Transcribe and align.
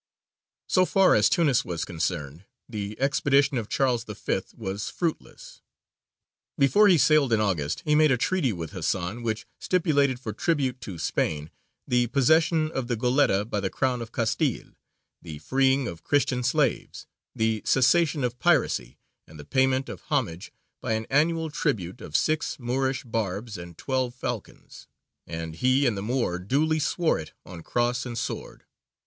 _So 0.67 0.83
far 0.83 1.13
as 1.13 1.29
Tunis 1.29 1.63
was 1.63 1.85
concerned 1.85 2.45
the 2.67 2.99
expedition 2.99 3.59
of 3.59 3.69
Charles 3.69 4.03
V. 4.03 4.15
was 4.57 4.89
fruitless. 4.89 5.61
Before 6.57 6.87
he 6.87 6.97
sailed 6.97 7.31
in 7.31 7.39
August 7.39 7.83
he 7.85 7.93
made 7.93 8.09
a 8.11 8.17
treaty 8.17 8.51
with 8.51 8.71
Hasan, 8.71 9.21
which 9.21 9.45
stipulated 9.59 10.19
for 10.19 10.33
tribute 10.33 10.81
to 10.81 10.97
Spain, 10.97 11.51
the 11.87 12.07
possession 12.07 12.71
of 12.71 12.87
the 12.87 12.95
Goletta 12.97 13.45
by 13.47 13.59
the 13.59 13.69
crown 13.69 14.01
of 14.01 14.11
Castile, 14.11 14.71
the 15.21 15.37
freeing 15.37 15.87
of 15.87 16.03
Christian 16.03 16.41
slaves, 16.41 17.05
the 17.35 17.61
cessation 17.63 18.23
of 18.23 18.39
piracy, 18.39 18.97
and 19.27 19.39
the 19.39 19.45
payment 19.45 19.87
of 19.87 20.01
homage 20.09 20.51
by 20.81 20.93
an 20.93 21.05
annual 21.11 21.51
tribute 21.51 22.01
of 22.01 22.17
six 22.17 22.57
Moorish 22.57 23.03
barbs 23.03 23.55
and 23.55 23.77
twelve 23.77 24.15
falcons; 24.15 24.87
and 25.27 25.57
he 25.57 25.85
and 25.85 25.95
the 25.95 26.01
Moor 26.01 26.39
duly 26.39 26.79
swore 26.79 27.19
it 27.19 27.33
on 27.45 27.61
Cross 27.61 28.07
and 28.07 28.17
sword. 28.17 28.65